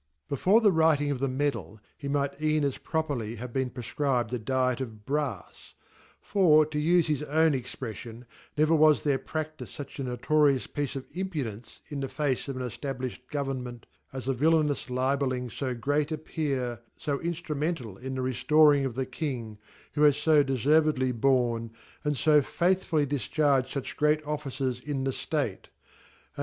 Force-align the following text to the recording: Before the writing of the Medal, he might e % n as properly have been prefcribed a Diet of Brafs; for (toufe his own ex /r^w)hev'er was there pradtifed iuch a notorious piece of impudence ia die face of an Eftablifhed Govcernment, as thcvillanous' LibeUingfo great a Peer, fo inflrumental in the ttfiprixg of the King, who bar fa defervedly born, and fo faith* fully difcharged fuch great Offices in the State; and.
Before 0.27 0.61
the 0.61 0.71
writing 0.71 1.11
of 1.11 1.19
the 1.19 1.27
Medal, 1.27 1.79
he 1.95 2.07
might 2.07 2.31
e 2.41 2.57
% 2.57 2.57
n 2.57 2.63
as 2.63 2.79
properly 2.79 3.35
have 3.35 3.53
been 3.53 3.69
prefcribed 3.69 4.33
a 4.33 4.39
Diet 4.39 4.81
of 4.81 5.05
Brafs; 5.05 5.75
for 6.19 6.65
(toufe 6.65 7.05
his 7.05 7.21
own 7.21 7.53
ex 7.53 7.75
/r^w)hev'er 7.75 8.75
was 8.75 9.03
there 9.03 9.19
pradtifed 9.19 9.77
iuch 9.77 9.99
a 9.99 10.03
notorious 10.03 10.65
piece 10.65 10.95
of 10.95 11.05
impudence 11.11 11.81
ia 11.91 11.99
die 11.99 12.07
face 12.07 12.47
of 12.47 12.55
an 12.57 12.63
Eftablifhed 12.63 13.19
Govcernment, 13.31 13.83
as 14.11 14.25
thcvillanous' 14.25 14.89
LibeUingfo 14.89 15.79
great 15.79 16.11
a 16.11 16.17
Peer, 16.17 16.81
fo 16.97 17.19
inflrumental 17.19 18.01
in 18.01 18.15
the 18.15 18.21
ttfiprixg 18.21 18.83
of 18.83 18.95
the 18.95 19.05
King, 19.05 19.59
who 19.93 20.01
bar 20.01 20.13
fa 20.13 20.43
defervedly 20.43 21.13
born, 21.13 21.69
and 22.03 22.17
fo 22.17 22.41
faith* 22.41 22.85
fully 22.85 23.05
difcharged 23.05 23.67
fuch 23.67 23.95
great 23.97 24.23
Offices 24.25 24.79
in 24.79 25.03
the 25.03 25.13
State; 25.13 25.69
and. 26.35 26.39